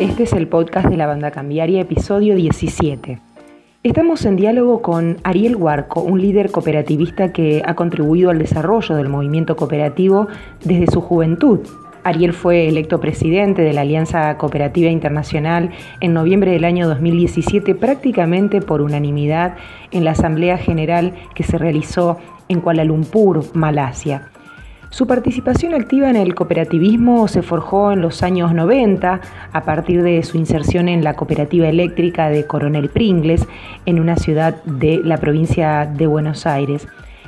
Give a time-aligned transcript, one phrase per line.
[0.00, 3.20] Este es el podcast de la banda cambiaria, episodio 17.
[3.84, 9.08] Estamos en diálogo con Ariel Huarco, un líder cooperativista que ha contribuido al desarrollo del
[9.08, 10.26] movimiento cooperativo
[10.64, 11.60] desde su juventud.
[12.02, 15.70] Ariel fue electo presidente de la Alianza Cooperativa Internacional
[16.00, 19.54] en noviembre del año 2017 prácticamente por unanimidad
[19.92, 22.18] en la Asamblea General que se realizó
[22.48, 24.28] en Kuala Lumpur, Malasia.
[24.94, 29.20] Su participación activa en el cooperativismo se forjó en los años 90
[29.52, 33.44] a partir de su inserción en la cooperativa eléctrica de Coronel Pringles
[33.86, 36.86] en una ciudad de la provincia de Buenos Aires.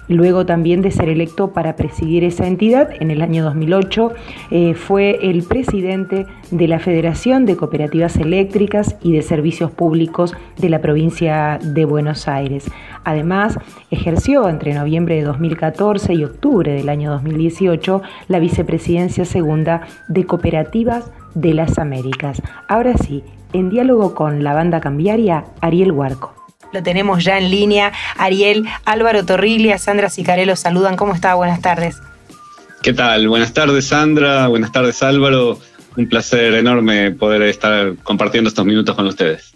[0.08, 4.12] Luego también de ser electo para presidir esa entidad, en el año 2008
[4.50, 10.68] eh, fue el presidente de la Federación de Cooperativas Eléctricas y de Servicios Públicos de
[10.68, 12.70] la provincia de Buenos Aires.
[13.04, 13.58] Además,
[13.90, 21.10] ejerció entre noviembre de 2014 y octubre del año 2018 la vicepresidencia segunda de Cooperativas
[21.34, 22.42] de las Américas.
[22.68, 26.45] Ahora sí, en diálogo con la banda cambiaria, Ariel Huarco.
[26.72, 27.92] Lo tenemos ya en línea.
[28.16, 30.96] Ariel, Álvaro Torrilia, Sandra Sicarello saludan.
[30.96, 31.34] ¿Cómo está?
[31.34, 32.00] Buenas tardes.
[32.82, 33.28] ¿Qué tal?
[33.28, 34.46] Buenas tardes, Sandra.
[34.48, 35.58] Buenas tardes, Álvaro.
[35.96, 39.55] Un placer enorme poder estar compartiendo estos minutos con ustedes.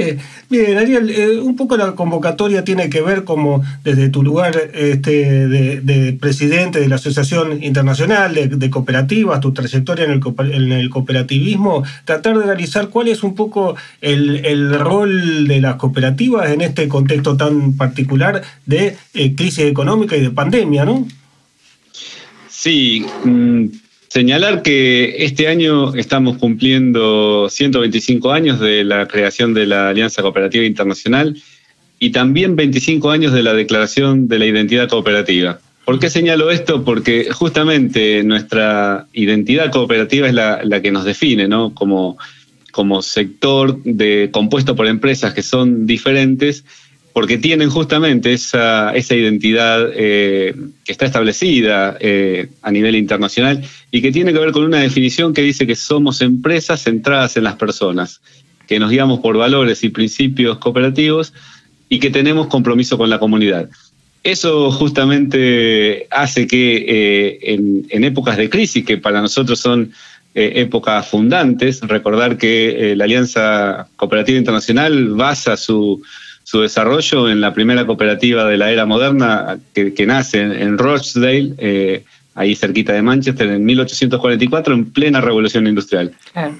[0.00, 4.70] Eh, bien, Ariel, eh, un poco la convocatoria tiene que ver como desde tu lugar
[4.72, 12.38] este, de, presidente de la Asociación Internacional de, Cooperativas, tu trayectoria en el, cooperativismo, tratar
[12.38, 17.76] de analizar cuál es un poco el, rol de las cooperativas en este contexto tan
[17.76, 21.06] particular de eh, crisis económica y de pandemia, ¿no?
[22.48, 23.66] Sí, mm,
[24.12, 30.64] Señalar que este año estamos cumpliendo 125 años de la creación de la Alianza Cooperativa
[30.64, 31.40] Internacional
[32.00, 35.60] y también 25 años de la Declaración de la Identidad Cooperativa.
[35.84, 36.82] ¿Por qué señalo esto?
[36.82, 41.72] Porque justamente nuestra identidad cooperativa es la, que nos define, ¿no?
[41.72, 42.18] Como,
[42.72, 43.78] como sector
[44.32, 46.64] compuesto por empresas que son diferentes
[47.12, 50.54] porque tienen justamente esa, esa identidad eh,
[50.84, 55.34] que está establecida eh, a nivel internacional y que tiene que ver con una definición
[55.34, 58.20] que dice que somos empresas centradas en las personas,
[58.68, 61.32] que nos guiamos por valores y principios cooperativos
[61.88, 63.68] y que tenemos compromiso con la comunidad.
[64.22, 69.92] Eso justamente hace que eh, en, en, épocas de crisis, que para nosotros son
[70.32, 76.00] épocas fundantes, recordar que la Alianza Cooperativa Internacional basa su
[76.50, 82.02] su desarrollo en la primera cooperativa de la era moderna que, nace en, Rochdale, eh,
[82.34, 86.10] ahí cerquita de Manchester, en 1844, en plena revolución industrial.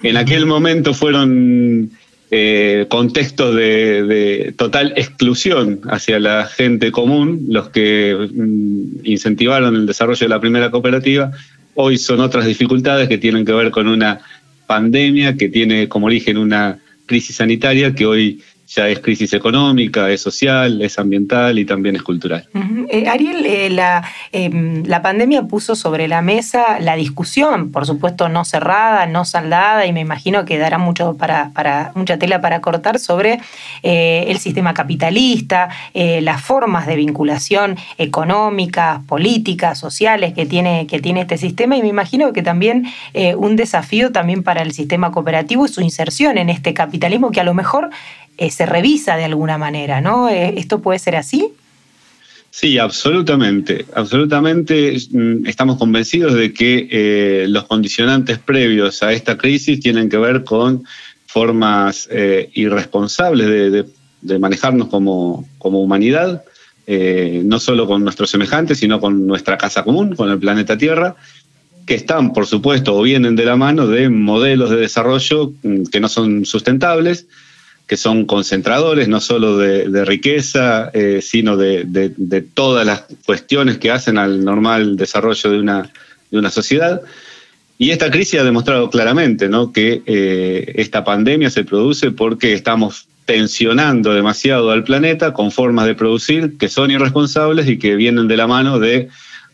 [0.04, 1.90] En aquel momento fueron
[2.30, 10.20] eh, contextos de, total exclusión hacia la gente común los que mm, incentivaron el desarrollo
[10.20, 11.32] de la primera cooperativa.
[11.74, 14.20] Hoy son otras dificultades que tienen que ver con una
[14.68, 18.40] pandemia que tiene como origen una crisis sanitaria que hoy
[18.70, 22.46] ya es crisis económica, es social, es ambiental y también es cultural.
[22.88, 28.28] Eh, Ariel, eh, la, em, la, pandemia puso sobre la mesa la discusión, por supuesto
[28.28, 32.60] no cerrada, no saldada, y me imagino que dará mucho para, para mucha tela para
[32.60, 33.40] cortar sobre
[33.82, 41.22] eh, el sistema capitalista, las formas de vinculación económicas, políticas, sociales que tiene, que tiene
[41.22, 42.86] este sistema, y me imagino que también
[43.36, 47.44] un desafío también para el sistema cooperativo y su inserción en este capitalismo que a
[47.44, 47.90] lo mejor
[48.40, 50.30] eh, se revisa de alguna manera, ¿no?
[50.30, 51.48] Eh, ¿Esto puede ser así?
[52.50, 54.96] Sí, absolutamente, absolutamente.
[55.10, 60.42] Mm, estamos convencidos de que eh, los condicionantes previos a esta crisis tienen que ver
[60.42, 60.84] con
[61.26, 62.08] formas
[62.54, 63.46] irresponsables
[64.22, 66.42] de, manejarnos como, humanidad,
[66.88, 71.14] no solo con nuestros semejantes, sino con nuestra casa común, con el planeta Tierra,
[71.86, 76.00] que están, por supuesto, o vienen de la mano de modelos de desarrollo mm, que
[76.00, 77.28] no son sustentables,
[77.90, 84.16] que son concentradores no solo de, riqueza, eh, sino de, todas las cuestiones que hacen
[84.16, 85.90] al normal desarrollo de una,
[86.30, 87.02] de una sociedad.
[87.78, 89.72] Y esta crisis ha demostrado claramente ¿no?
[89.72, 95.96] que eh, esta pandemia se produce porque estamos tensionando demasiado al planeta con formas de
[95.96, 99.08] producir que son irresponsables y que vienen de la mano de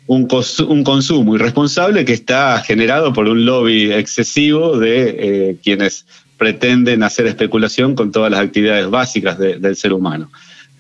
[0.06, 0.28] un,
[0.68, 6.04] un consumo irresponsable que está generado por un lobby excesivo de eh, quienes
[6.36, 10.30] pretenden hacer especulación con todas las actividades básicas del ser humano.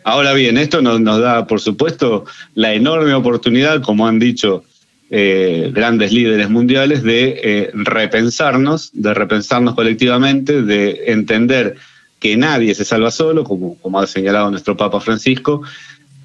[0.04, 2.24] Ahora bien, esto nos, da, por supuesto,
[2.54, 4.62] la enorme oportunidad, como han dicho
[5.10, 11.76] eh, grandes líderes mundiales, de eh, repensarnos, de repensarnos colectivamente, de entender
[12.20, 15.62] que nadie se salva solo, como, como ha señalado nuestro Papa Francisco,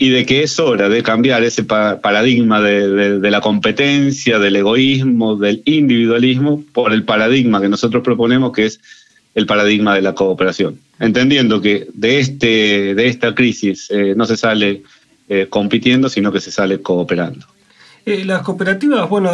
[0.02, 5.62] y de que es hora de cambiar ese paradigma de, la competencia, del egoísmo, del
[5.66, 8.80] individualismo, por el paradigma que nosotros proponemos, que es
[9.34, 14.38] el paradigma de la cooperación, entendiendo que de, este, de esta crisis eh, no se
[14.38, 14.84] sale
[15.30, 17.46] eh, compitiendo, sino que se sale cooperando.
[18.04, 19.30] Eh, las cooperativas, bueno,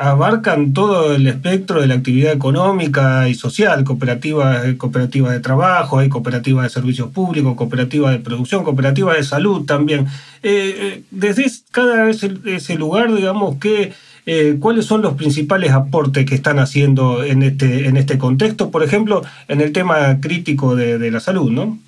[0.00, 6.08] abarcan todo el espectro de la actividad económica y social, cooperativas, cooperativas de trabajo, hay
[6.08, 10.06] cooperativas de servicios públicos, cooperativas de producción, cooperativas de salud también.
[11.10, 13.92] desde cada vez ese lugar, digamos, que
[14.26, 18.70] eh, ¿cuáles son los principales aportes que están haciendo en este, en este contexto?
[18.70, 21.78] Por ejemplo, en el tema crítico de, la salud, ¿no?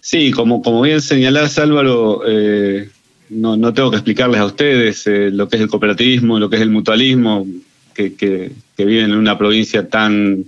[0.00, 2.88] Sí, como, como bien señalás, Álvaro, eh,
[3.28, 6.62] no, tengo que explicarles a ustedes eh, lo que es el cooperativismo, lo que es
[6.62, 7.46] el mutualismo,
[7.94, 10.46] que, que, viven en una provincia tan,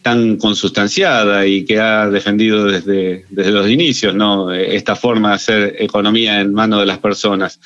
[0.00, 4.50] tan consustanciada y que ha defendido desde, desde los inicios ¿no?
[4.50, 7.60] esta forma de hacer economía en manos de las personas.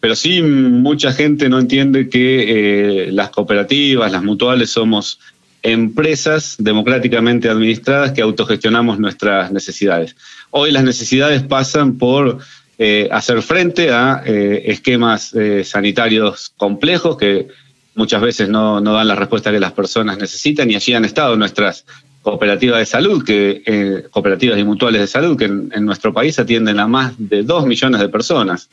[0.00, 5.20] Pero sí, mucha gente no entiende que eh, las cooperativas, las mutuales, somos
[5.62, 10.16] empresas democráticamente administradas que autogestionamos nuestras necesidades.
[10.50, 12.38] Hoy las necesidades pasan por
[12.78, 17.48] eh, hacer frente a eh, esquemas sanitarios complejos que
[17.94, 21.36] muchas veces no, no, dan la respuesta que las personas necesitan y allí han estado
[21.36, 21.84] nuestras
[22.22, 26.78] cooperativas de salud, que, eh, cooperativas y mutuales de salud, que en, nuestro país atienden
[26.78, 28.68] a más de dos millones de personas,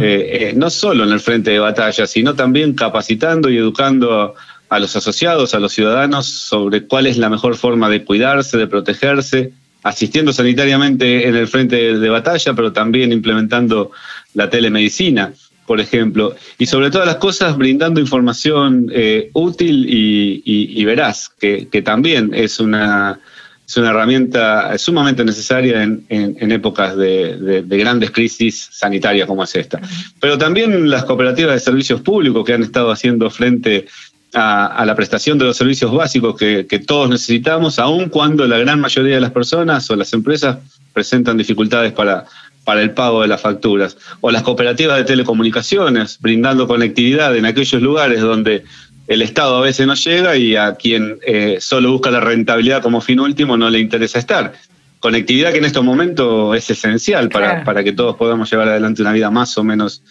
[0.00, 4.34] eh, eh, no solo en el frente de batalla, sino también capacitando y educando
[4.68, 8.66] a, los asociados, a los ciudadanos, sobre cuál es la mejor forma de cuidarse, de
[8.66, 9.52] protegerse,
[9.82, 13.90] asistiendo sanitariamente en el frente de batalla, pero también implementando
[14.34, 15.32] la telemedicina
[15.66, 22.32] por ejemplo, y sobre todas las cosas brindando información eh, útil y, veraz, que, también
[22.34, 23.20] es una,
[23.66, 29.80] es una herramienta sumamente necesaria en, épocas de, grandes crisis sanitarias como es esta.
[30.20, 33.86] Pero también las cooperativas de servicios públicos que han estado haciendo frente
[34.34, 38.80] a, la prestación de los servicios básicos que, que todos necesitamos, aun cuando la gran
[38.80, 40.58] mayoría de las personas o las empresas
[40.92, 42.26] presentan dificultades para
[42.64, 47.82] para el pago de las facturas, o las cooperativas de telecomunicaciones, brindando conectividad en aquellos
[47.82, 48.64] lugares donde
[49.08, 53.00] el Estado a veces no llega y a quien eh, solo busca la rentabilidad como
[53.00, 54.52] fin último no le interesa estar.
[55.00, 59.12] Conectividad que en estos momentos es esencial para, para que todos podamos llevar adelante una
[59.12, 60.02] vida más o menos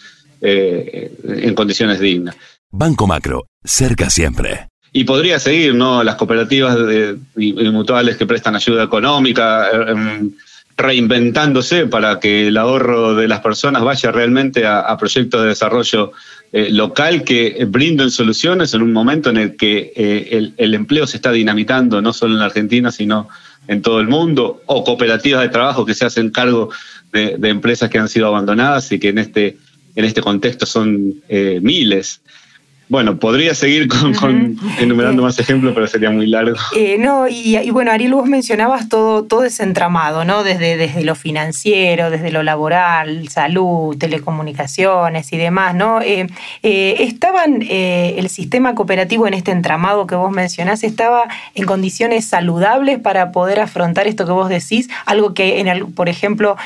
[0.42, 2.36] eh, en condiciones dignas.
[2.70, 4.68] Banco Macro, cerca siempre.
[4.92, 6.04] Y podría seguir, ¿no?
[6.04, 7.16] Las cooperativas de,
[7.70, 9.68] mutuales que prestan ayuda económica.
[9.70, 10.30] Eh,
[10.82, 16.12] reinventándose para que el ahorro de las personas vaya realmente a, proyectos de desarrollo
[16.52, 21.16] eh, local que brinden soluciones en un momento en el que eh, el, empleo se
[21.16, 23.28] está dinamitando, no solo en la Argentina, sino
[23.68, 26.70] en todo el mundo, o cooperativas de trabajo que se hacen cargo
[27.12, 29.56] de, empresas que han sido abandonadas y que en este,
[29.94, 32.20] en este contexto son eh, miles.
[32.92, 36.58] Bueno, podría seguir con, enumerando más ejemplos, pero sería muy largo.
[36.76, 40.44] Eh, no, y, bueno, Ariel, vos mencionabas todo, todo ese entramado, ¿no?
[40.44, 46.02] Desde, desde lo financiero, desde lo laboral, salud, telecomunicaciones y demás, ¿no?
[46.02, 46.26] Eh,
[46.62, 51.22] eh, estaban, el sistema cooperativo en este entramado que vos mencionás, estaba
[51.54, 56.10] en condiciones saludables para poder afrontar esto que vos decís, algo que, en el, por
[56.10, 56.58] ejemplo,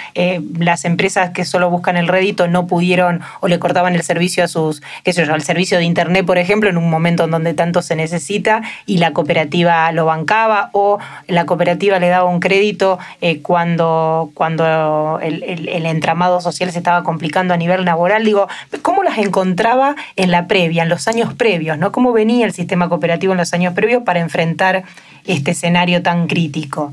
[0.59, 4.49] las empresas que solo buscan el rédito no pudieron o le cortaban el servicio a
[4.49, 7.55] sus, qué sé yo, al servicio de internet por ejemplo, en un momento en donde
[7.55, 12.99] tanto se necesita y la cooperativa lo bancaba o la cooperativa le daba un crédito
[13.21, 18.25] eh, cuando, cuando el, entramado social se estaba complicando a nivel laboral.
[18.25, 18.49] Digo,
[18.83, 21.79] ¿cómo las encontraba en la previa, en los años previos?
[21.79, 21.93] ¿no?
[21.93, 24.85] ¿Cómo venía el sistema cooperativo en los años previos para enfrentar
[25.27, 26.93] este escenario tan crítico?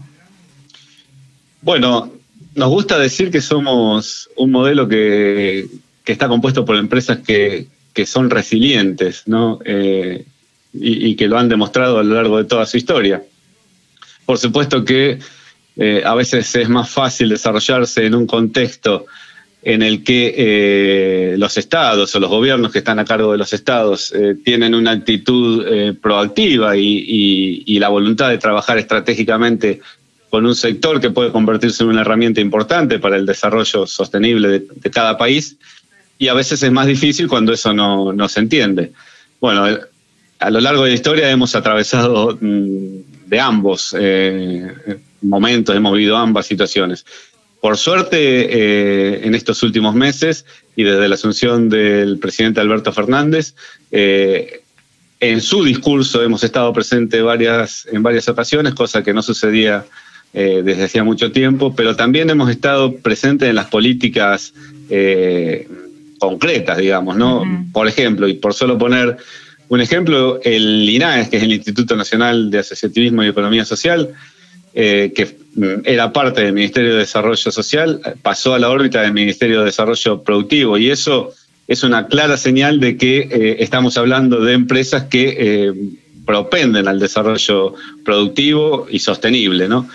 [1.61, 2.09] Bueno,
[2.55, 5.67] nos gusta decir que somos un modelo que,
[6.03, 9.59] que está compuesto por empresas que, que son resilientes, ¿no?
[9.63, 10.25] Eh,
[10.73, 13.21] y, que lo han demostrado a lo largo de toda su historia.
[14.25, 15.19] Por supuesto que
[15.77, 19.05] eh, a veces es más fácil desarrollarse en un contexto
[19.61, 23.53] en el que eh, los estados o los gobiernos que están a cargo de los
[23.53, 24.11] estados
[24.43, 29.79] tienen una actitud proactiva y, la voluntad de trabajar estratégicamente
[30.29, 34.91] con un sector que puede convertirse en una herramienta importante para el desarrollo sostenible de
[34.91, 35.57] cada país
[36.17, 38.91] y a veces es más difícil cuando eso no, se entiende.
[39.39, 39.65] Bueno,
[40.39, 44.73] a lo largo de la historia hemos atravesado mm, de ambos eh,
[45.21, 47.05] momentos, hemos vivido ambas situaciones.
[47.61, 53.55] Por suerte, eh, en estos últimos meses y desde la asunción del presidente Alberto Fernández,
[53.91, 54.61] eh,
[55.19, 59.85] en su discurso hemos estado presentes varias, en varias ocasiones, cosa que no sucedía
[60.33, 64.51] desde hacía mucho tiempo, pero también hemos estado presentes en las políticas
[66.23, 67.43] concretas, digamos, ¿no?
[67.73, 69.17] Por ejemplo, y por solo poner
[69.69, 74.09] un ejemplo, el INAES, que es el Instituto Nacional de Asociativismo y Economía Social,
[74.73, 79.13] eh, que mm, era parte del Ministerio de Desarrollo Social, pasó a la órbita del
[79.13, 81.33] Ministerio de Desarrollo Productivo y eso
[81.67, 85.73] es una clara señal de que eh, estamos hablando de empresas que eh,
[86.25, 87.75] propenden al desarrollo
[88.05, 89.67] productivo y sostenible.
[89.67, 89.89] ¿no?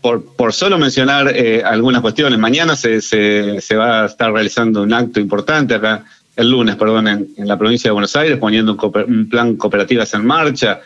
[0.00, 5.74] Por, solo mencionar algunas cuestiones, mañana se, se, va a estar realizando un acto importante
[5.74, 6.04] acá,
[6.36, 10.24] el lunes, perdón, en, la provincia de Buenos Aires, poniendo un, un plan cooperativas en
[10.24, 10.80] marcha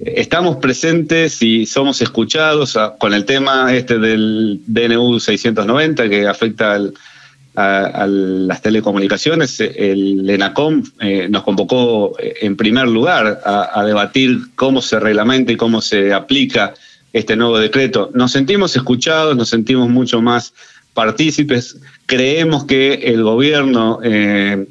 [0.00, 8.06] estamos presentes y somos escuchados con el tema este del DNU 690 que afecta a,
[8.06, 9.60] las telecomunicaciones.
[9.60, 15.56] El ENACOM eh, nos convocó eh, en primer lugar a, debatir cómo se reglamenta y
[15.56, 16.74] cómo se aplica
[17.14, 18.10] este nuevo decreto.
[18.12, 20.52] Nos sentimos escuchados, nos sentimos mucho más
[20.92, 21.78] partícipes.
[22.04, 24.66] Creemos que el gobierno eh,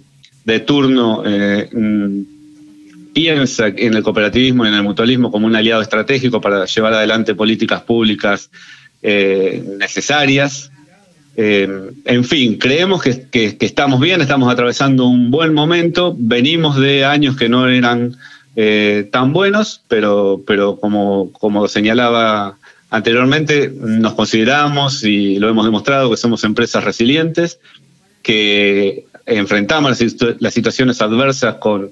[0.45, 1.23] de turno
[3.13, 7.35] piensa en el cooperativismo y en el mutualismo como un aliado estratégico para llevar adelante
[7.35, 8.49] políticas públicas
[9.01, 10.71] eh, necesarias.
[11.35, 11.67] Eh,
[12.05, 17.49] en fin, creemos que, estamos bien, estamos atravesando un buen momento, venimos de años que
[17.49, 18.15] no eran
[18.55, 22.57] eh, tan buenos, pero, pero como, como señalaba
[22.89, 27.59] anteriormente, nos consideramos y lo hemos demostrado que somos empresas resilientes,
[28.21, 29.99] que enfrentamos
[30.39, 31.91] las situaciones adversas con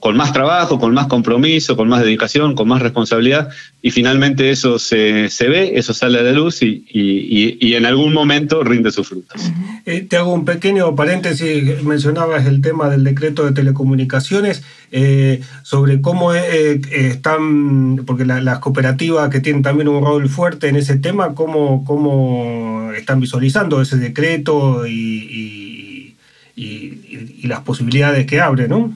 [0.00, 3.48] con más trabajo, con más compromiso, con más dedicación, con más responsabilidad,
[3.82, 8.90] y finalmente eso se, ve, eso sale a la luz y, en algún momento rinde
[8.90, 9.42] sus frutos.
[9.86, 14.62] Eh, te hago un pequeño paréntesis, mencionabas el tema del decreto de telecomunicaciones,
[14.92, 20.76] eh, sobre cómo eh, están, porque las cooperativas que tienen también un rol fuerte en
[20.76, 26.14] ese tema, cómo, cómo están visualizando ese decreto y,
[26.56, 28.92] y las posibilidades que abre, ¿no?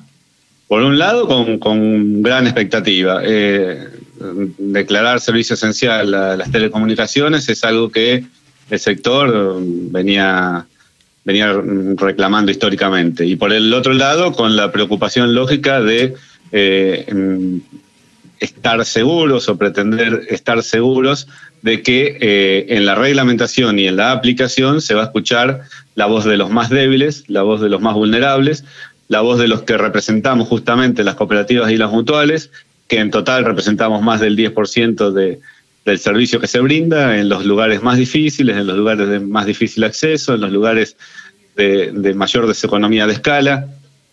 [0.72, 1.28] Por un lado,
[1.60, 3.20] con, gran expectativa.
[3.22, 3.88] Eh,
[4.56, 8.24] declarar servicio esencial a las telecomunicaciones es algo que
[8.70, 10.64] el sector venía,
[11.26, 11.52] venía
[11.96, 13.26] reclamando históricamente.
[13.26, 16.14] Y por el otro lado, con la preocupación lógica de
[16.52, 17.60] eh,
[18.40, 21.28] estar seguros o pretender estar seguros
[21.60, 25.64] de que eh, en la reglamentación y en la aplicación se va a escuchar
[25.94, 28.64] la voz de los más débiles, la voz de los más vulnerables,
[29.09, 32.50] la voz de los que representamos justamente las cooperativas y las mutuales,
[32.88, 35.40] que en total representamos más del 10% de,
[35.85, 39.47] del servicio que se brinda en los lugares más difíciles, en los lugares de más
[39.47, 40.97] difícil acceso, en los lugares
[41.56, 43.66] de, mayor deseconomía de escala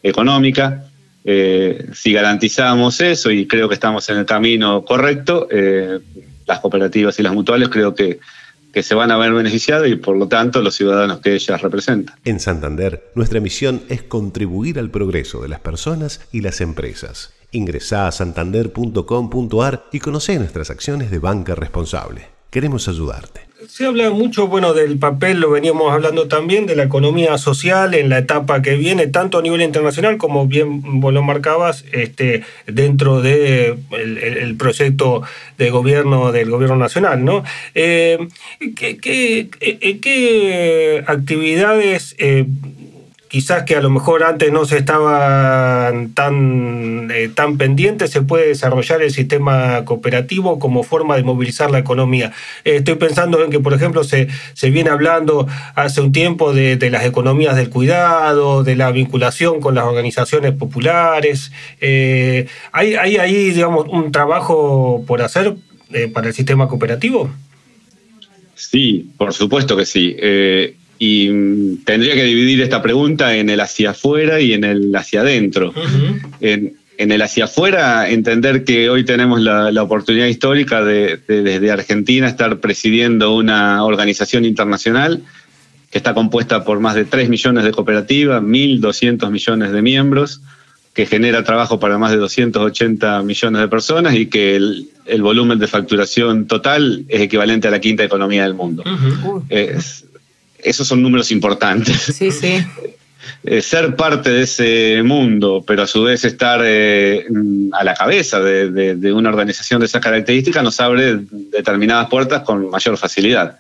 [0.04, 0.86] económica.
[1.26, 6.00] Eh, si garantizamos eso y creo que estamos en el camino correcto, eh,
[6.48, 8.20] las cooperativas y las mutuales creo que
[8.72, 12.16] que se van a ver beneficiados y por lo tanto los ciudadanos que ellas representan.
[12.24, 17.34] En Santander, nuestra misión es contribuir al progreso de las personas y las empresas.
[17.52, 22.28] Ingresá a santander.com.ar y conoce nuestras acciones de banca responsable.
[22.52, 27.38] Queremos ayudarte se habla mucho, bueno, del papel, lo veníamos hablando también, de la economía
[27.38, 31.84] social en la etapa que viene, tanto a nivel internacional como bien vos lo marcabas,
[31.92, 35.24] este, dentro del de el, proyecto
[35.58, 37.44] de gobierno del gobierno nacional, ¿no?
[37.76, 38.18] Eh,
[38.76, 42.46] ¿qué, qué, actividades eh,
[43.30, 48.48] quizás que a lo mejor antes no se estaban tan, eh, tan pendientes, se puede
[48.48, 52.34] desarrollar el sistema cooperativo como forma de movilizar la economía.
[52.66, 56.90] Eh, estoy pensando en que, por ejemplo, se, se viene hablando hace un tiempo de,
[56.90, 61.52] las economías del cuidado, de la vinculación con las organizaciones populares.
[61.82, 65.56] Eh, ¿hay, ¿Hay ahí, digamos, un trabajo por hacer
[66.14, 67.30] para el sistema cooperativo?
[68.56, 70.18] Sí, por supuesto que sí.
[71.00, 75.22] Y mm, tendría que dividir esta pregunta en el hacia afuera y en el hacia
[75.22, 75.74] adentro.
[76.42, 82.60] en, el hacia afuera, entender que hoy tenemos la, oportunidad histórica de, desde Argentina estar
[82.60, 85.24] presidiendo una organización internacional
[85.90, 90.42] que está compuesta por más de 3 millones de cooperativas, 1.200 millones de miembros,
[90.94, 94.90] que genera trabajo para más de 280 millones de personas y que el,
[95.22, 98.84] volumen de facturación total es equivalente a la quinta economía del mundo
[100.64, 101.98] esos son números importantes.
[102.16, 102.64] Sí, sí.
[103.44, 107.26] Eh, ser parte de ese mundo, pero a su vez estar eh,
[107.72, 112.98] a la cabeza de, una organización de esas características nos abre determinadas puertas con mayor
[112.98, 113.58] facilidad.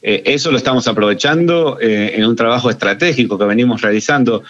[0.00, 4.42] Eh, eso lo estamos aprovechando en un trabajo estratégico que venimos realizando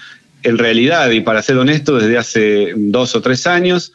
[0.44, 3.92] en realidad, y para ser honesto, desde hace dos o tres años,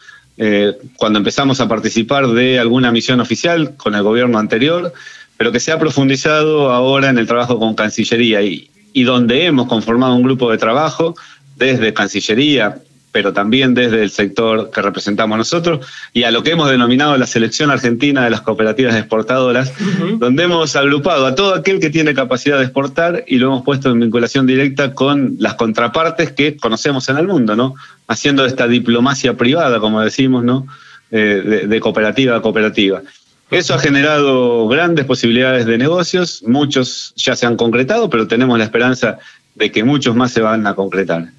[0.97, 4.93] cuando empezamos a participar de alguna misión oficial con el gobierno anterior,
[5.37, 9.67] pero que se ha profundizado ahora en el trabajo con Cancillería y, y donde hemos
[9.67, 11.15] conformado un grupo de trabajo
[11.55, 12.79] desde Cancillería,
[13.11, 17.25] pero también desde el sector que representamos nosotros, y a lo que hemos denominado la
[17.25, 19.73] selección argentina de las cooperativas exportadoras,
[20.19, 23.89] donde hemos agrupado a todo aquel que tiene capacidad de exportar y lo hemos puesto
[23.89, 27.75] en vinculación directa con las contrapartes que conocemos en el mundo, ¿no?
[28.07, 30.67] Haciendo esta diplomacia privada, como decimos, ¿no?
[31.09, 33.01] Eh, de, cooperativa a cooperativa.
[33.49, 38.65] Eso ha generado grandes posibilidades de negocios, muchos ya se han concretado, pero tenemos la
[38.65, 39.19] esperanza
[39.55, 41.29] de que muchos más se van a concretar.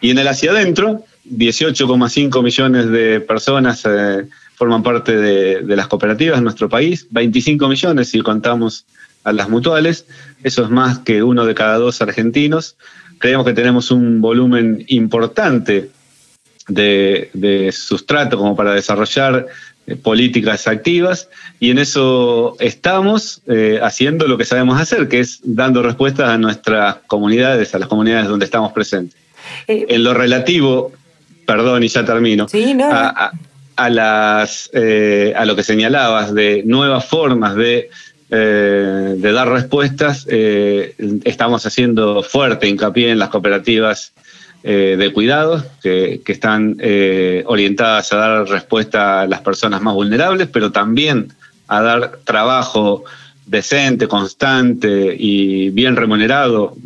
[0.00, 4.26] Y en el hacia adentro, 18,5 millones de personas eh,
[4.56, 8.84] forman parte de, las cooperativas en nuestro país, 25 millones si contamos
[9.22, 10.06] a las mutuales,
[10.42, 12.76] eso es más que uno de cada dos argentinos.
[13.18, 15.90] Creemos que tenemos un volumen importante
[16.68, 19.46] de, sustrato como para desarrollar
[20.02, 21.28] políticas activas
[21.60, 26.38] y en eso estamos eh, haciendo lo que sabemos hacer, que es dando respuestas a
[26.38, 29.18] nuestras comunidades, a las comunidades donde estamos presentes.
[29.68, 30.92] Eh, en lo relativo,
[31.46, 32.46] perdón y ya termino,
[33.76, 37.90] a, las, a lo que señalabas de nuevas formas de
[38.28, 44.12] de dar respuestas, estamos haciendo fuerte hincapié en las cooperativas
[44.68, 50.48] eh, de cuidados que, están eh, orientadas a dar respuesta a las personas más vulnerables,
[50.52, 51.32] pero también
[51.68, 53.04] a dar trabajo
[53.46, 56.76] decente, constante y bien remunerado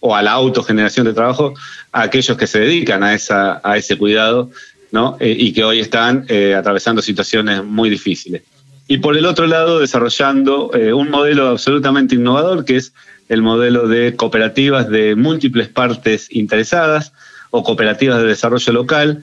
[0.00, 1.54] o a la autogeneración de trabajo
[1.92, 4.50] a aquellos que se dedican a, esa, a ese cuidado
[4.92, 5.16] ¿no?
[5.18, 6.26] Eh, y que hoy están
[6.58, 8.42] atravesando situaciones muy difíciles.
[8.86, 12.92] Y por el otro lado, desarrollando un modelo absolutamente innovador, que es
[13.30, 17.14] el modelo de cooperativas de múltiples partes interesadas,
[17.50, 19.22] o cooperativas de desarrollo local,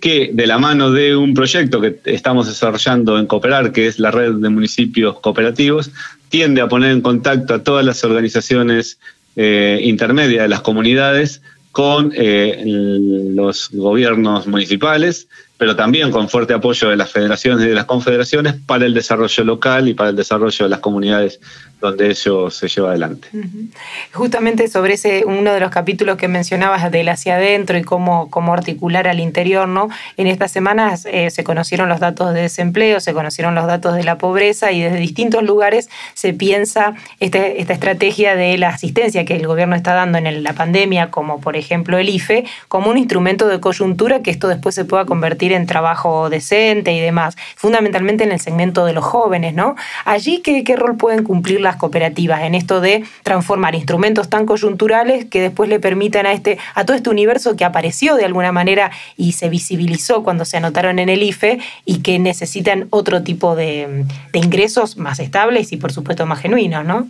[0.00, 4.10] que de la mano de un proyecto que estamos desarrollando en Cooperar, que es la
[4.10, 5.90] red de municipios cooperativos,
[6.28, 8.98] tiende a poner en contacto a todas las organizaciones
[9.36, 16.88] eh, intermedias de las comunidades con eh, los gobiernos municipales, pero también con fuerte apoyo
[16.88, 20.64] de las federaciones y de las confederaciones para el desarrollo local y para el desarrollo
[20.64, 21.40] de las comunidades
[21.80, 23.28] donde eso se lleva adelante.
[24.12, 28.52] Justamente sobre ese uno de los capítulos que mencionabas del hacia adentro y cómo, cómo
[28.52, 29.88] articular al interior, ¿no?
[30.16, 34.02] En estas semanas eh, se conocieron los datos de desempleo, se conocieron los datos de
[34.02, 39.36] la pobreza y desde distintos lugares se piensa este, esta estrategia de la asistencia que
[39.36, 43.46] el gobierno está dando en la pandemia, como por ejemplo el IFE, como un instrumento
[43.46, 48.32] de coyuntura que esto después se pueda convertir en trabajo decente y demás, fundamentalmente en
[48.32, 49.76] el segmento de los jóvenes, ¿no?
[50.04, 55.24] Allí, ¿qué, qué rol pueden cumplir las cooperativas en esto de transformar instrumentos tan coyunturales
[55.26, 58.90] que después le permitan a, este, a todo este universo que apareció de alguna manera
[59.16, 64.04] y se visibilizó cuando se anotaron en el IFE y que necesitan otro tipo de,
[64.32, 67.08] ingresos más estables y por supuesto más genuinos, ¿no?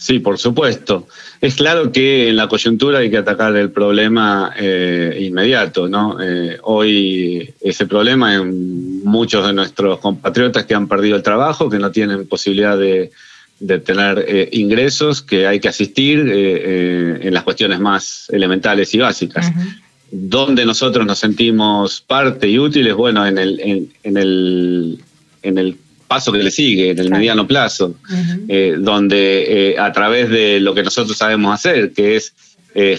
[0.00, 1.06] Sí, por supuesto.
[1.42, 6.16] Es claro que en la coyuntura hay que atacar el problema eh, inmediato, ¿no?
[6.18, 11.78] Eh, hoy ese problema en muchos de nuestros compatriotas que han perdido el trabajo, que
[11.78, 13.10] no tienen posibilidad de,
[13.58, 18.94] de tener eh, ingresos que hay que asistir eh, eh, en las cuestiones más elementales
[18.94, 19.52] y básicas.
[20.10, 23.60] Donde nosotros nos sentimos parte y útiles, bueno, en el,
[24.02, 24.98] en, el,
[25.42, 25.76] en el
[26.10, 27.94] paso que le sigue, en el mediano plazo,
[28.78, 32.34] donde a través de lo que nosotros sabemos hacer, que es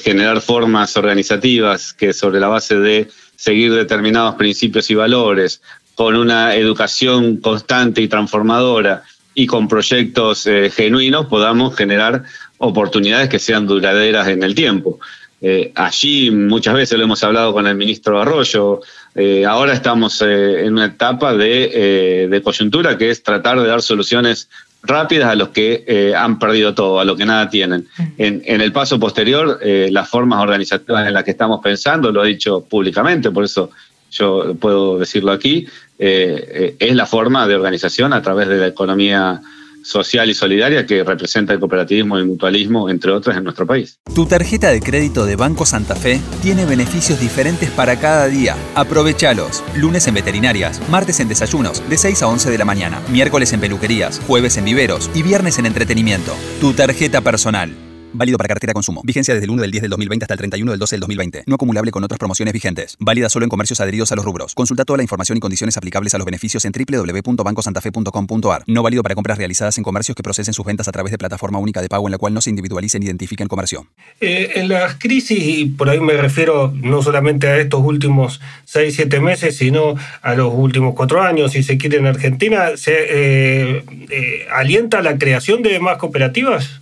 [0.01, 5.61] generar formas organizativas que sobre la base de seguir determinados principios y valores,
[5.93, 12.23] con una educación constante y transformadora, y con proyectos eh, genuinos podamos generar
[12.57, 14.99] oportunidades que sean duraderas en el tiempo.
[15.41, 18.81] Eh, allí muchas veces lo hemos hablado con el ministro Arroyo,
[19.15, 24.49] eh, ahora estamos en una etapa de, coyuntura que es tratar de dar soluciones
[24.83, 27.87] rápidas a los que han perdido todo, a los que nada tienen.
[28.17, 32.29] En, en el paso posterior, las formas organizativas en las que estamos pensando, lo he
[32.29, 33.69] dicho públicamente, por eso
[34.11, 38.67] yo puedo decirlo aquí, eh, eh, es la forma de organización a través de la
[38.67, 39.41] economía
[39.83, 43.99] social y solidaria que representa el cooperativismo y el mutualismo, entre otros, en nuestro país.
[44.13, 48.55] Tu tarjeta de crédito de Banco Santa Fe tiene beneficios diferentes para cada día.
[48.75, 49.63] Aprovechalos.
[49.75, 53.61] Lunes en veterinarias, martes en desayunos, de 6 a 11 de la mañana, miércoles en
[53.61, 56.35] peluquerías, jueves en viveros y viernes en entretenimiento.
[56.59, 57.90] Tu tarjeta personal.
[58.13, 59.01] Válido para cartera consumo.
[59.05, 61.43] Vigencia desde el 1 del 10 del 2020 hasta el 31 del 12 del 2020.
[61.47, 62.97] No acumulable con otras promociones vigentes.
[62.99, 64.53] Válida solo en comercios adheridos a los rubros.
[64.53, 68.63] Consulta toda la información y condiciones aplicables a los beneficios en www.bancosantafe.com.ar.
[68.67, 71.59] No válido para compras realizadas en comercios que procesen sus ventas a través de plataforma
[71.59, 73.87] única de pago en la cual no se individualice ni identifique el comercio.
[74.19, 78.93] Eh, en las crisis, y por ahí me refiero no solamente a estos últimos 6,
[78.93, 83.83] 7 meses, sino a los últimos 4 años, si se quiere, en Argentina, ¿se eh,
[84.09, 86.81] eh, alienta la creación de más cooperativas?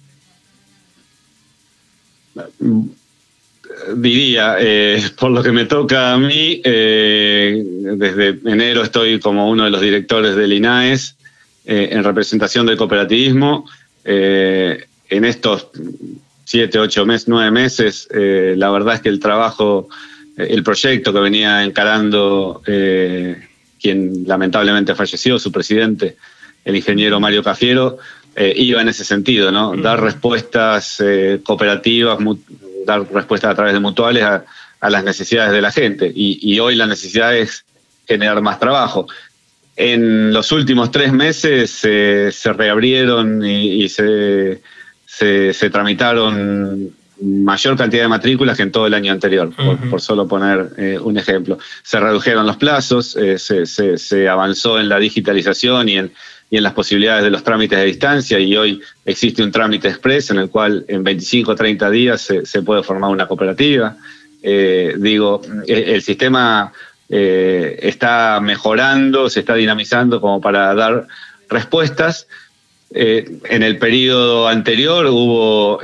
[3.95, 7.61] Diría, eh, por lo que me toca a mí, eh,
[7.95, 11.15] desde enero estoy como uno de los directores del INAES
[11.65, 13.69] en representación del cooperativismo.
[14.03, 15.67] en estos
[16.43, 19.87] siete, ocho meses, nueve meses, la verdad es que el trabajo,
[20.35, 22.63] el proyecto que venía encarando
[23.79, 26.17] quien lamentablemente falleció, su presidente,
[26.65, 27.99] el ingeniero Mario Cafiero,
[28.39, 29.75] iba en ese sentido, ¿no?
[29.75, 31.03] Dar respuestas
[31.43, 32.17] cooperativas,
[32.85, 34.45] dar respuestas a través de mutuales a,
[34.89, 36.11] las necesidades de la gente.
[36.13, 37.65] Y, hoy la necesidad es
[38.07, 39.07] generar más trabajo.
[39.75, 44.61] En los últimos tres meses se reabrieron y, se,
[45.05, 49.51] se, tramitaron mayor cantidad de matrículas que en todo el año anterior,
[49.89, 51.57] por, solo poner eh, un ejemplo.
[51.83, 56.11] Se redujeron los plazos, eh, se, se, avanzó en la digitalización y en,
[56.49, 60.31] y en las posibilidades de los trámites de distancia y hoy existe un trámite express
[60.31, 63.95] en el cual en 25 o 30 días se, puede formar una cooperativa.
[64.41, 66.73] Eh, digo, e, el sistema
[67.07, 71.07] eh, está mejorando, se está dinamizando como para dar
[71.49, 72.27] respuestas.
[72.91, 75.79] Eh, en el periodo anterior hubo,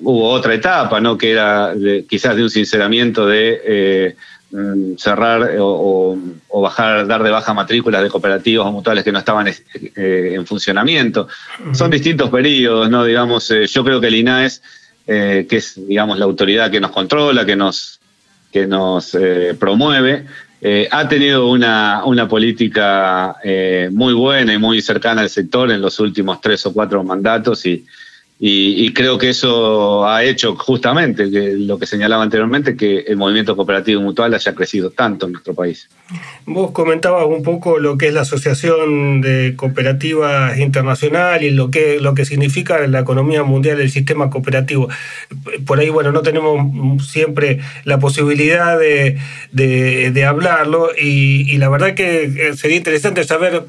[0.00, 1.16] hubo otra etapa, ¿no?
[1.16, 1.72] que era
[2.08, 4.16] quizás de un sinceramiento de
[4.96, 6.16] cerrar eh, o,
[6.60, 11.28] bajar, dar de baja matrículas de cooperativas o mutuales que no estaban eh, en funcionamiento.
[11.72, 13.04] Son distintos periodos, ¿no?
[13.04, 14.62] Digamos, eh, yo creo que el INAES,
[15.06, 18.00] que es, digamos, la autoridad que nos controla, que nos,
[18.50, 19.14] que nos
[19.58, 20.24] promueve,
[20.90, 23.36] ha tenido una, una política
[23.90, 27.84] muy buena y muy cercana al sector en los últimos tres o cuatro mandatos y,
[28.46, 34.02] y, creo que eso ha hecho justamente lo que señalaba anteriormente, que el movimiento cooperativo
[34.02, 35.88] mutual haya crecido tanto en nuestro país.
[36.44, 41.98] Vos comentabas un poco lo que es la Asociación de Cooperativas Internacional y lo que,
[42.00, 44.90] lo que significa la economía mundial el sistema cooperativo.
[45.64, 49.16] Por ahí, bueno, no tenemos siempre la posibilidad de,
[49.52, 53.62] de, hablarlo y, y la verdad que sería interesante saber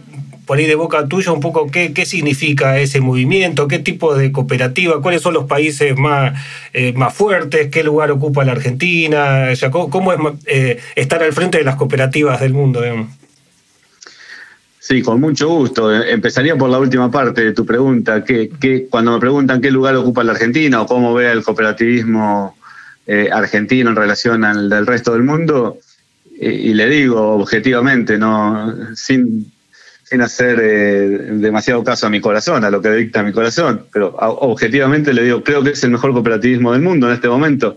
[0.45, 4.31] por ahí de boca tuya un poco qué, qué significa ese movimiento, qué tipo de
[4.31, 6.39] cooperativa, cuáles son los países más,
[6.73, 11.63] eh, más fuertes, qué lugar ocupa la Argentina, cómo, es eh, estar al frente de
[11.63, 12.81] las cooperativas del mundo.
[14.79, 15.91] Sí, con mucho gusto.
[15.91, 20.23] Empezaría por la última parte de tu pregunta, que, cuando me preguntan qué lugar ocupa
[20.23, 22.55] la Argentina o cómo ve el cooperativismo
[23.08, 25.79] eh, argentino en relación al del resto del mundo,
[26.38, 29.55] y le digo objetivamente, no sin
[30.06, 34.15] sin hacer eh, demasiado caso a mi corazón, a lo que dicta mi corazón, pero
[34.15, 37.76] objetivamente le digo, creo que es el mejor cooperativismo del mundo en este momento,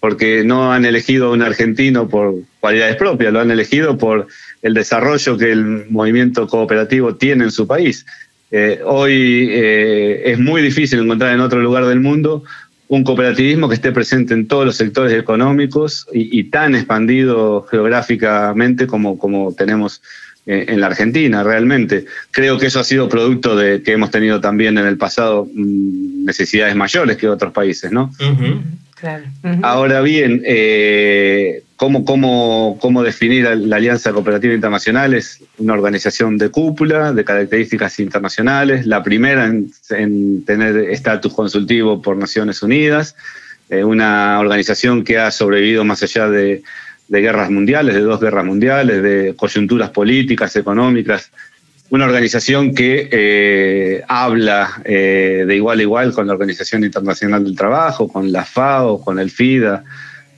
[0.00, 4.26] porque no han elegido a un argentino por cualidades propias, lo han elegido por
[4.62, 8.06] el desarrollo que el movimiento cooperativo tiene en su país.
[8.50, 12.42] Eh, hoy eh, es muy difícil encontrar en otro lugar del mundo
[12.88, 18.86] un cooperativismo que esté presente en todos los sectores económicos y, y tan expandido geográficamente
[18.86, 20.00] como, como tenemos
[20.46, 22.06] en la Argentina, realmente.
[22.30, 26.24] Creo que eso ha sido producto de que hemos tenido también en el pasado mm,
[26.24, 28.12] necesidades mayores que otros países, ¿no?
[29.62, 35.14] Ahora bien, eh, ¿cómo, cómo, cómo definir la Alianza Cooperativa Internacional?
[35.14, 42.16] Es una organización de cúpula, de características internacionales, la primera en, tener estatus consultivo por
[42.16, 43.16] Naciones Unidas,
[43.68, 46.62] eh, una organización que ha sobrevivido más allá de
[47.08, 51.30] de guerras mundiales, de dos guerras mundiales, de coyunturas políticas, económicas.
[51.88, 57.54] Una organización que eh, habla eh, de igual a igual con la Organización Internacional del
[57.54, 59.84] Trabajo, con la FAO, con el FIDA,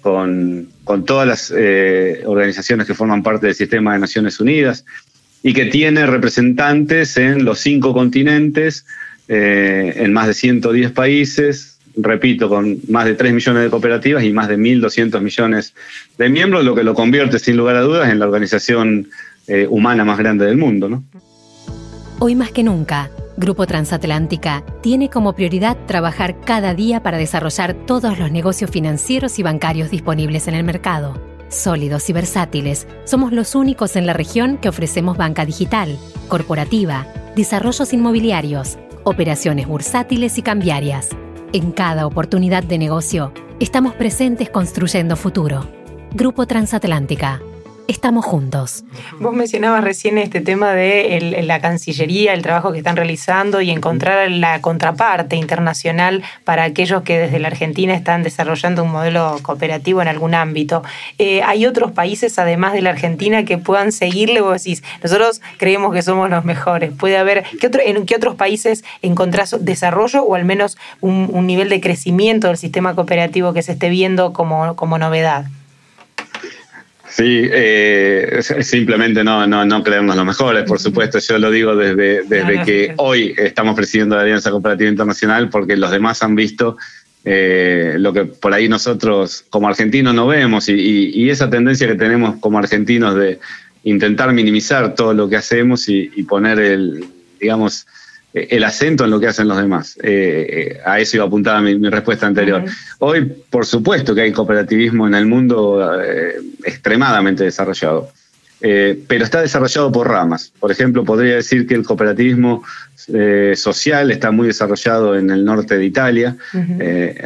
[0.02, 0.68] con,
[1.06, 4.84] todas las eh, organizaciones que forman parte del sistema de Naciones Unidas
[5.42, 8.84] y que tiene representantes en los cinco continentes,
[9.30, 14.48] en más de 110 países, repito, con más de 3 millones de cooperativas y más
[14.48, 15.74] de 1.200 millones
[16.16, 19.08] de miembros, lo que lo convierte sin lugar a dudas en la organización
[19.46, 20.88] eh, humana más grande del mundo.
[20.88, 21.04] ¿no?
[22.18, 28.18] Hoy más que nunca, Grupo Transatlántica tiene como prioridad trabajar cada día para desarrollar todos
[28.18, 31.20] los negocios financieros y bancarios disponibles en el mercado.
[31.48, 35.96] Sólidos y versátiles, somos los únicos en la región que ofrecemos banca digital,
[36.28, 37.06] corporativa,
[37.36, 41.08] desarrollos inmobiliarios, operaciones bursátiles y cambiarias
[41.52, 45.66] en cada oportunidad de negocio, estamos presentes construyendo futuro.
[46.12, 47.40] Grupo Transatlántica.
[47.88, 48.84] Estamos juntos.
[49.18, 54.30] Vos mencionabas recién este tema de la Cancillería, el trabajo que están realizando y encontrar
[54.30, 60.08] la contraparte internacional para aquellos que desde la Argentina están desarrollando un modelo cooperativo en
[60.08, 60.82] algún ámbito.
[61.18, 64.42] Eh, ¿Hay otros países, además de la Argentina, que puedan seguirle?
[64.42, 66.92] Vos decís, nosotros creemos que somos los mejores.
[66.92, 71.80] ¿Puede haber, ¿qué ¿en qué otros países encontrás desarrollo o al menos un, nivel de
[71.80, 75.46] crecimiento del sistema cooperativo que se esté viendo como, como novedad?
[77.18, 81.18] Sí, eh, simplemente no, no, no creernos los mejores, por supuesto.
[81.18, 85.90] Yo lo digo desde, desde que hoy estamos presidiendo la Alianza Cooperativa Internacional, porque los
[85.90, 86.76] demás han visto
[87.24, 92.36] eh, lo que por ahí nosotros como argentinos no vemos y, esa tendencia que tenemos
[92.38, 93.40] como argentinos de
[93.82, 97.04] intentar minimizar todo lo que hacemos y poner el,
[97.40, 97.88] digamos,
[98.50, 99.98] el acento en lo que hacen los demás.
[100.02, 102.64] Eh, eh, a eso iba apuntada mi, mi respuesta anterior.
[102.98, 105.90] Hoy, por supuesto que hay cooperativismo en el mundo
[106.64, 108.10] extremadamente desarrollado,
[108.60, 110.52] pero está desarrollado por ramas.
[110.58, 112.64] Por ejemplo, podría decir que el cooperativismo
[113.54, 116.36] social está muy desarrollado en el norte de Italia,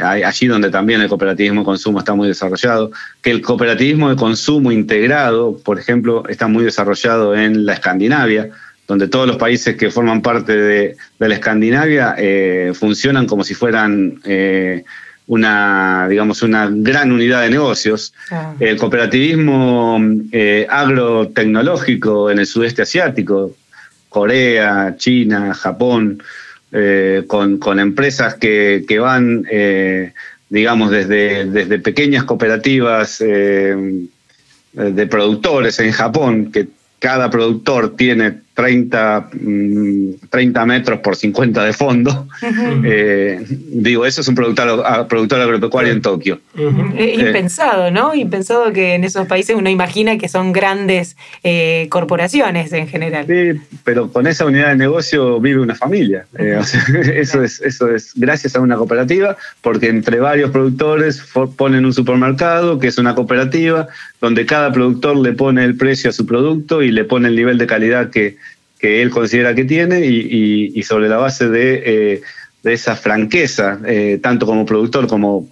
[0.02, 4.70] allí donde también el cooperativismo de consumo está muy desarrollado, que el cooperativismo de consumo
[4.70, 8.50] integrado, por ejemplo, está muy desarrollado en la Escandinavia,
[8.92, 14.20] donde todos los países que forman parte de, la Escandinavia eh, funcionan como si fueran
[14.24, 14.84] eh,
[15.28, 18.12] una, digamos, una gran unidad de negocios.
[18.30, 18.52] Ah.
[18.60, 19.98] El cooperativismo
[20.30, 23.56] eh, agrotecnológico en el sudeste asiático,
[24.10, 26.22] Corea, China, Japón,
[27.26, 29.46] con, empresas que, van,
[30.50, 36.68] digamos, desde, desde pequeñas cooperativas de productores en Japón, que
[37.02, 39.30] cada productor tiene 30,
[40.28, 42.28] 30 mm, metros por 50 de fondo.
[42.84, 46.40] Eh, digo, eso es un productor, productor agropecuario en Tokio.
[46.56, 48.14] Eh, impensado, ¿no?
[48.14, 53.26] Impensado que en esos países uno imagina que son grandes eh, corporaciones en general.
[53.26, 56.26] Sí, pero con esa unidad de negocio vive una familia.
[56.34, 61.22] eso, es, eso es gracias a una cooperativa, porque entre varios productores
[61.56, 63.88] ponen un supermercado, que es una cooperativa,
[64.20, 67.58] donde cada productor le pone el precio a su producto y le pone el nivel
[67.58, 68.36] de calidad que,
[68.82, 72.22] que él considera que tiene y, sobre la base de, eh,
[72.64, 75.46] esa franqueza, eh, tanto como productor como,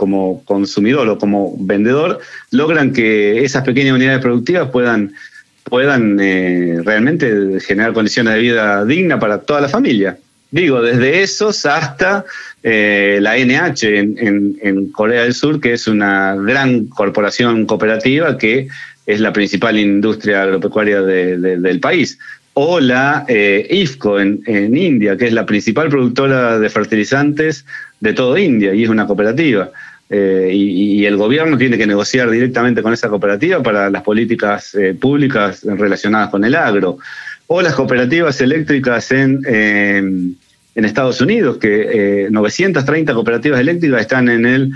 [0.44, 5.14] consumidor o como vendedor, logran que esas pequeñas unidades productivas puedan,
[5.62, 10.18] puedan eh, realmente generar condiciones de vida dignas para toda la familia.
[10.50, 12.24] Digo, desde esos hasta
[12.64, 18.66] la NH en, Corea del Sur, que es una gran corporación cooperativa que
[19.06, 22.18] es la principal industria agropecuaria del país
[22.62, 27.64] o la eh, IFCO en, India, que es la principal productora de fertilizantes
[28.00, 29.70] de todo India y es una cooperativa.
[30.10, 34.92] Eh, y, el gobierno tiene que negociar directamente con esa cooperativa para las políticas eh,
[34.92, 36.98] públicas relacionadas con el agro.
[37.46, 44.72] O las cooperativas eléctricas en, en Estados Unidos, que 930 cooperativas eléctricas están en el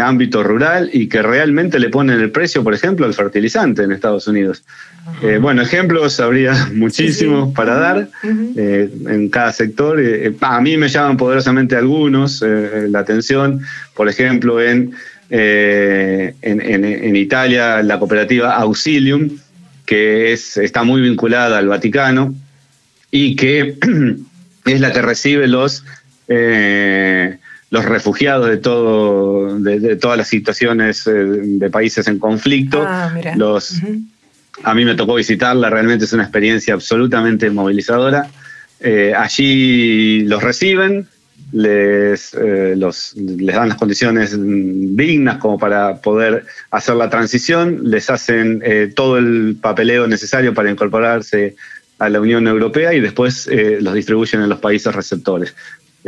[0.00, 4.28] ámbito rural y que realmente le ponen el precio, por ejemplo, al fertilizante en Estados
[4.28, 4.62] Unidos.
[5.22, 8.08] Eh, bueno, ejemplos habría muchísimos para dar
[8.56, 10.00] eh, en cada sector.
[10.00, 13.62] Eh, a mí me llaman poderosamente algunos la atención.
[13.94, 14.92] Por ejemplo, en,
[15.30, 19.30] en, Italia, la cooperativa Auxilium,
[19.84, 22.34] que es, está muy vinculada al Vaticano
[23.10, 23.76] y que
[24.64, 25.84] es la que recibe los,
[27.70, 32.82] los refugiados de, todo, de, todas las situaciones de países en conflicto.
[32.86, 33.74] Ah, los.
[34.64, 38.28] A mí me tocó visitarla, realmente es una experiencia absolutamente movilizadora.
[38.80, 41.06] Eh, allí los reciben,
[41.52, 48.62] les, eh, les dan las condiciones dignas como para poder hacer la transición, les hacen
[48.64, 51.54] eh, todo el papeleo necesario para incorporarse
[51.98, 53.48] a la Unión Europea y después
[53.80, 55.54] los distribuyen en los países receptores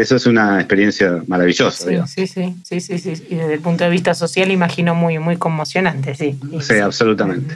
[0.01, 1.85] eso es una experiencia maravillosa.
[2.07, 5.37] Sí, sí, sí, sí, sí, Y desde el punto de vista social, imagino muy, muy
[5.37, 6.39] conmocionante, sí.
[6.61, 7.55] Sí, absolutamente.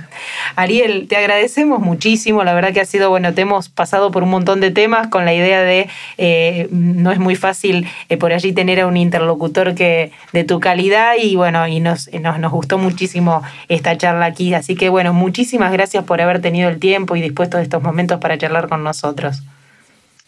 [0.55, 2.45] Ariel, te agradecemos muchísimo.
[2.45, 5.25] La verdad que ha sido, bueno, te hemos pasado por un montón de temas con
[5.25, 9.75] la idea de eh, no es muy fácil eh, por allí tener a un interlocutor
[9.75, 14.53] que de tu calidad y bueno, y nos, nos, nos gustó muchísimo esta charla aquí.
[14.53, 18.21] Así que bueno, muchísimas gracias por haber tenido el tiempo y dispuesto de estos momentos
[18.21, 19.43] para charlar con nosotros.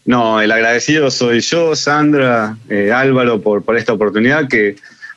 [0.07, 4.77] No, el agradecido soy yo, Sandra, eh, Álvaro, por, esta oportunidad que,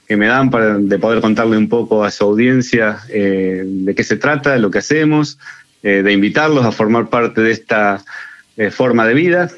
[0.10, 4.18] me dan para, de poder contarle un poco a su audiencia eh, de qué se
[4.18, 5.38] trata, de lo que hacemos,
[5.84, 8.04] eh, de invitarlos a formar parte de esta
[8.72, 9.50] forma de vida.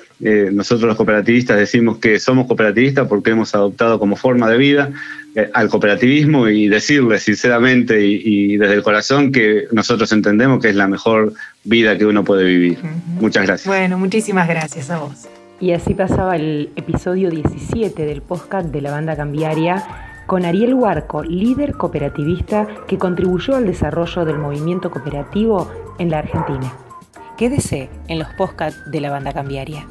[0.52, 4.92] nosotros los cooperativistas decimos que somos cooperativistas porque hemos adoptado como forma de vida
[5.54, 10.88] al cooperativismo y decirle sinceramente y, desde el corazón que nosotros entendemos que es la
[10.88, 12.80] mejor vida que uno puede vivir.
[13.20, 13.68] Muchas gracias.
[13.68, 15.28] Bueno, muchísimas gracias a vos.
[15.60, 19.86] Y así pasaba el episodio 17 del podcast de la banda cambiaria
[20.26, 26.74] con Ariel Huarco, líder cooperativista que contribuyó al desarrollo del movimiento cooperativo en la Argentina.
[27.38, 29.86] Quédese en los podcasts de la banda cambiaria.